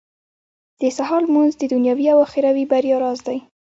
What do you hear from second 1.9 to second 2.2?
او